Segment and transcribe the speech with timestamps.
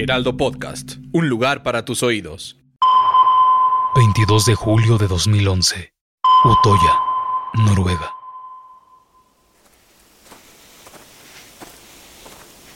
[0.00, 2.56] Heraldo Podcast, un lugar para tus oídos.
[3.96, 5.92] 22 de julio de 2011.
[6.44, 7.00] Utoya,
[7.54, 8.14] Noruega.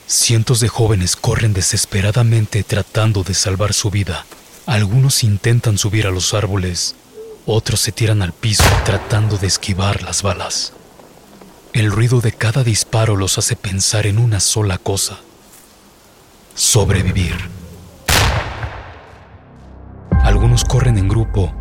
[0.05, 4.25] Cientos de jóvenes corren desesperadamente tratando de salvar su vida.
[4.65, 6.97] Algunos intentan subir a los árboles,
[7.45, 10.73] otros se tiran al piso tratando de esquivar las balas.
[11.71, 15.21] El ruido de cada disparo los hace pensar en una sola cosa.
[16.55, 17.33] Sobrevivir.
[20.23, 21.51] Algunos corren en grupo,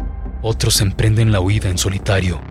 [0.42, 2.42] otros emprenden la huida en solitario.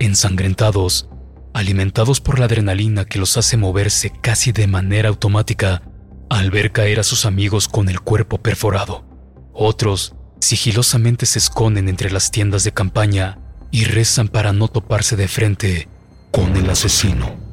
[0.00, 1.08] Ensangrentados,
[1.54, 5.82] alimentados por la adrenalina que los hace moverse casi de manera automática
[6.28, 9.04] al ver caer a sus amigos con el cuerpo perforado.
[9.52, 13.38] Otros sigilosamente se esconden entre las tiendas de campaña
[13.70, 15.88] y rezan para no toparse de frente
[16.32, 17.47] con el asesino.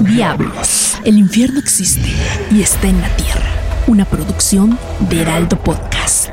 [0.00, 2.08] Diablos, el infierno existe
[2.52, 3.50] y está en la tierra.
[3.88, 4.78] Una producción
[5.10, 6.30] de Heraldo Podcast.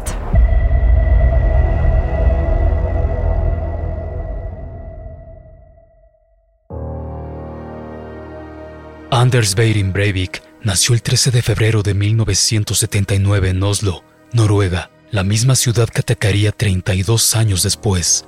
[9.10, 15.56] Anders Behring Breivik nació el 13 de febrero de 1979 en Oslo, Noruega, la misma
[15.56, 18.28] ciudad que atacaría 32 años después.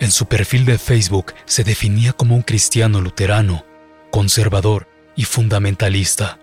[0.00, 3.64] En su perfil de Facebook se definía como un cristiano luterano,
[4.10, 6.38] conservador y fundamentalista.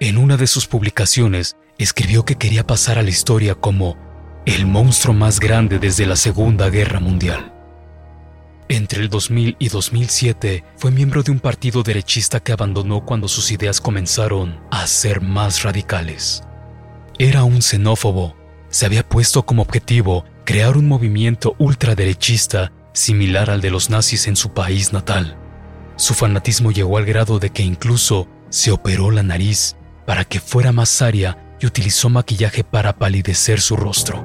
[0.00, 3.96] En una de sus publicaciones escribió que quería pasar a la historia como
[4.46, 7.52] el monstruo más grande desde la Segunda Guerra Mundial.
[8.70, 13.50] Entre el 2000 y 2007 fue miembro de un partido derechista que abandonó cuando sus
[13.50, 16.42] ideas comenzaron a ser más radicales.
[17.18, 18.36] Era un xenófobo.
[18.68, 24.36] Se había puesto como objetivo crear un movimiento ultraderechista similar al de los nazis en
[24.36, 25.38] su país natal.
[25.98, 29.74] Su fanatismo llegó al grado de que incluso se operó la nariz
[30.06, 34.24] para que fuera más aria y utilizó maquillaje para palidecer su rostro.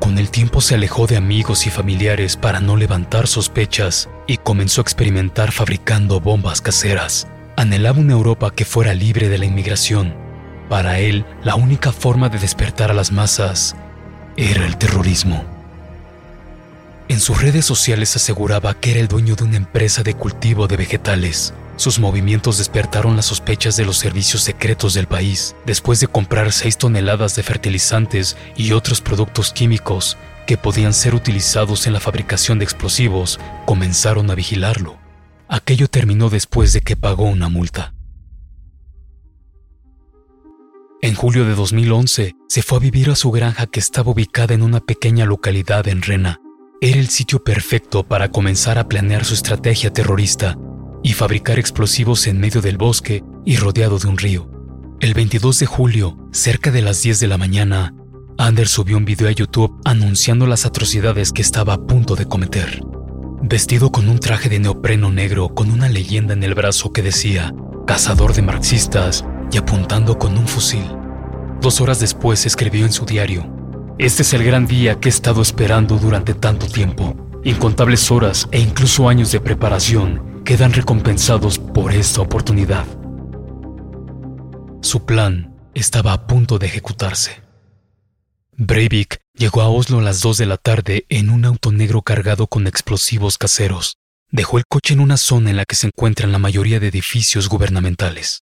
[0.00, 4.80] Con el tiempo se alejó de amigos y familiares para no levantar sospechas y comenzó
[4.80, 7.28] a experimentar fabricando bombas caseras.
[7.56, 10.12] Anhelaba una Europa que fuera libre de la inmigración.
[10.68, 13.76] Para él, la única forma de despertar a las masas
[14.36, 15.53] era el terrorismo.
[17.08, 20.78] En sus redes sociales aseguraba que era el dueño de una empresa de cultivo de
[20.78, 21.52] vegetales.
[21.76, 26.78] Sus movimientos despertaron las sospechas de los servicios secretos del país, después de comprar 6
[26.78, 30.16] toneladas de fertilizantes y otros productos químicos
[30.46, 34.96] que podían ser utilizados en la fabricación de explosivos, comenzaron a vigilarlo.
[35.48, 37.92] Aquello terminó después de que pagó una multa.
[41.02, 44.62] En julio de 2011, se fue a vivir a su granja que estaba ubicada en
[44.62, 46.40] una pequeña localidad en Rena.
[46.84, 50.58] Era el sitio perfecto para comenzar a planear su estrategia terrorista
[51.02, 54.50] y fabricar explosivos en medio del bosque y rodeado de un río.
[55.00, 57.94] El 22 de julio, cerca de las 10 de la mañana,
[58.36, 62.82] Anders subió un video a YouTube anunciando las atrocidades que estaba a punto de cometer.
[63.40, 67.54] Vestido con un traje de neopreno negro con una leyenda en el brazo que decía
[67.86, 70.84] cazador de marxistas y apuntando con un fusil.
[71.62, 73.53] Dos horas después escribió en su diario,
[73.98, 77.16] Este es el gran día que he estado esperando durante tanto tiempo.
[77.44, 82.84] Incontables horas e incluso años de preparación quedan recompensados por esta oportunidad.
[84.82, 87.42] Su plan estaba a punto de ejecutarse.
[88.56, 92.48] Breivik llegó a Oslo a las 2 de la tarde en un auto negro cargado
[92.48, 93.98] con explosivos caseros.
[94.30, 97.48] Dejó el coche en una zona en la que se encuentran la mayoría de edificios
[97.48, 98.42] gubernamentales.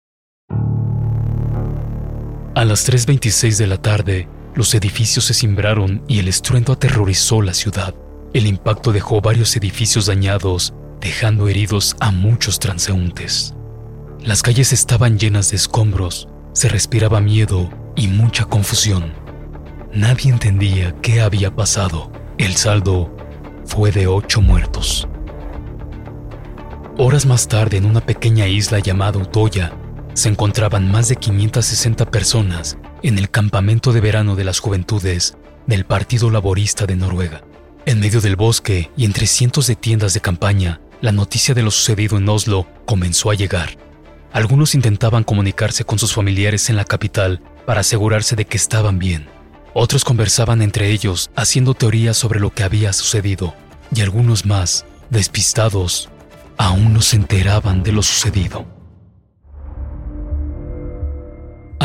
[2.53, 4.27] A las 3.26 de la tarde,
[4.57, 7.93] los edificios se cimbraron y el estruendo aterrorizó la ciudad.
[8.33, 13.53] El impacto dejó varios edificios dañados dejando heridos a muchos transeúntes.
[14.19, 19.13] Las calles estaban llenas de escombros, se respiraba miedo y mucha confusión.
[19.93, 22.11] Nadie entendía qué había pasado.
[22.39, 23.15] El saldo
[23.65, 25.07] fue de ocho muertos.
[26.97, 29.71] Horas más tarde, en una pequeña isla llamada Utoya,
[30.17, 35.37] se encontraban más de 560 personas en el campamento de verano de las juventudes
[35.67, 37.43] del Partido Laborista de Noruega.
[37.85, 41.69] En medio del bosque y entre cientos de tiendas de campaña, la noticia de lo
[41.69, 43.77] sucedido en Oslo comenzó a llegar.
[44.33, 49.27] Algunos intentaban comunicarse con sus familiares en la capital para asegurarse de que estaban bien.
[49.75, 53.53] Otros conversaban entre ellos haciendo teorías sobre lo que había sucedido.
[53.93, 56.09] Y algunos más, despistados,
[56.57, 58.76] aún no se enteraban de lo sucedido.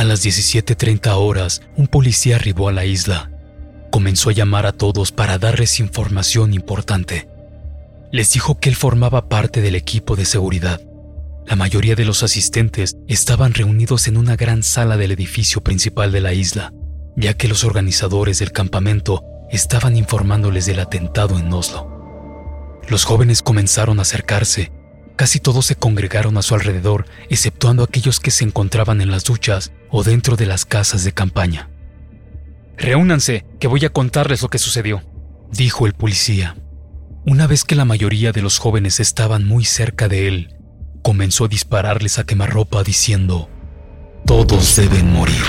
[0.03, 3.31] A las 17.30 horas, un policía arribó a la isla.
[3.93, 7.29] Comenzó a llamar a todos para darles información importante.
[8.11, 10.81] Les dijo que él formaba parte del equipo de seguridad.
[11.47, 16.21] La mayoría de los asistentes estaban reunidos en una gran sala del edificio principal de
[16.21, 16.73] la isla,
[17.15, 19.23] ya que los organizadores del campamento
[19.53, 22.81] estaban informándoles del atentado en Oslo.
[22.89, 24.73] Los jóvenes comenzaron a acercarse
[25.17, 29.73] Casi todos se congregaron a su alrededor, exceptuando aquellos que se encontraban en las duchas
[29.91, 31.69] o dentro de las casas de campaña.
[32.77, 35.03] Reúnanse, que voy a contarles lo que sucedió,
[35.51, 36.57] dijo el policía.
[37.25, 40.57] Una vez que la mayoría de los jóvenes estaban muy cerca de él,
[41.03, 43.49] comenzó a dispararles a quemarropa diciendo,
[44.27, 45.45] Todos deben morir.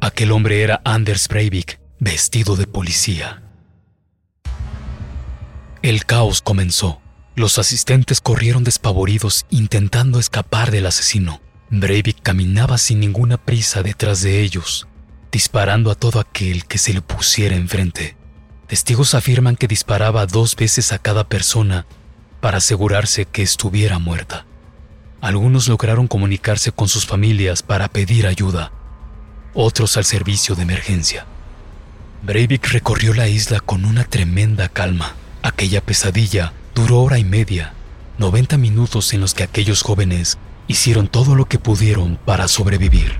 [0.00, 3.42] Aquel hombre era Anders Breivik, vestido de policía.
[5.82, 7.00] El caos comenzó.
[7.38, 11.40] Los asistentes corrieron despavoridos intentando escapar del asesino.
[11.70, 14.88] Breivik caminaba sin ninguna prisa detrás de ellos,
[15.30, 18.16] disparando a todo aquel que se le pusiera enfrente.
[18.66, 21.86] Testigos afirman que disparaba dos veces a cada persona
[22.40, 24.44] para asegurarse que estuviera muerta.
[25.20, 28.72] Algunos lograron comunicarse con sus familias para pedir ayuda,
[29.54, 31.24] otros al servicio de emergencia.
[32.24, 35.14] Breivik recorrió la isla con una tremenda calma.
[35.40, 37.74] Aquella pesadilla Duró hora y media,
[38.18, 40.38] 90 minutos en los que aquellos jóvenes
[40.68, 43.18] hicieron todo lo que pudieron para sobrevivir.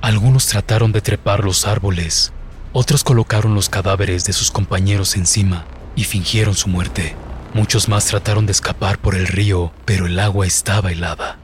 [0.00, 2.32] Algunos trataron de trepar los árboles,
[2.72, 5.64] otros colocaron los cadáveres de sus compañeros encima
[5.96, 7.16] y fingieron su muerte.
[7.52, 11.36] Muchos más trataron de escapar por el río, pero el agua estaba helada.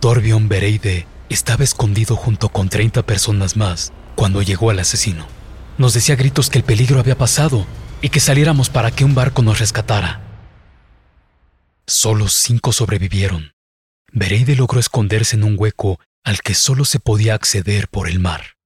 [0.00, 5.26] Torbjörn Bereide estaba escondido junto con 30 personas más cuando llegó el asesino.
[5.78, 7.64] Nos decía a gritos que el peligro había pasado
[8.02, 10.23] y que saliéramos para que un barco nos rescatara.
[11.86, 13.52] Solo cinco sobrevivieron.
[14.10, 18.56] Bereide logró esconderse en un hueco al que solo se podía acceder por el mar.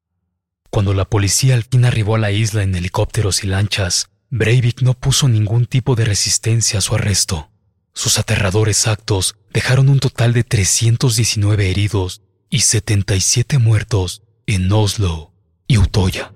[0.70, 4.94] Cuando la policía al fin arribó a la isla en helicópteros y lanchas, Breivik no
[4.94, 7.50] puso ningún tipo de resistencia a su arresto.
[7.92, 15.32] Sus aterradores actos dejaron un total de 319 heridos y 77 muertos en Oslo
[15.66, 16.32] y Utoya.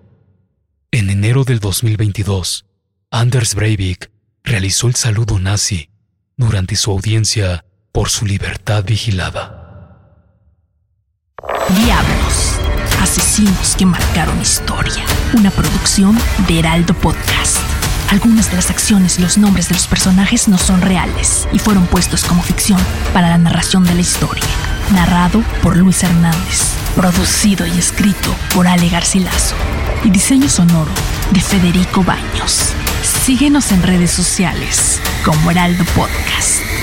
[0.91, 2.67] En enero del 2022,
[3.11, 4.11] Anders Breivik
[4.43, 5.92] realizó el saludo nazi
[6.43, 9.59] durante su audiencia por su libertad vigilada.
[11.69, 12.59] Diablos,
[13.01, 15.05] asesinos que marcaron historia.
[15.35, 16.19] Una producción
[16.49, 17.59] de Heraldo Podcast.
[18.11, 21.87] Algunas de las acciones y los nombres de los personajes no son reales y fueron
[21.87, 22.79] puestos como ficción
[23.15, 24.45] para la narración de la historia.
[24.93, 26.75] Narrado por Luis Hernández.
[26.95, 29.55] Producido y escrito por Ale Garcilaso.
[30.05, 30.93] Y diseño sonoro
[31.31, 32.75] de Federico Baños.
[33.25, 36.82] Síguenos en redes sociales como Heraldo Podcast.